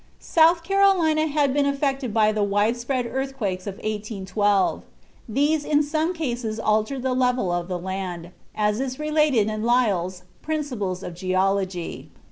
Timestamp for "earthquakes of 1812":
3.05-4.81